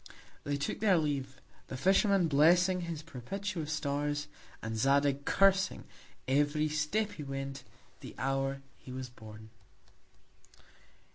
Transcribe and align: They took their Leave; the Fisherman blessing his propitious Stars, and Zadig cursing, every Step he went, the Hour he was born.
They 0.45 0.57
took 0.57 0.79
their 0.79 0.97
Leave; 0.97 1.39
the 1.67 1.77
Fisherman 1.77 2.27
blessing 2.27 2.81
his 2.81 3.03
propitious 3.03 3.71
Stars, 3.71 4.27
and 4.59 4.75
Zadig 4.75 5.25
cursing, 5.25 5.83
every 6.27 6.69
Step 6.69 7.11
he 7.11 7.23
went, 7.23 7.63
the 7.99 8.15
Hour 8.17 8.63
he 8.79 8.91
was 8.91 9.09
born. 9.09 9.51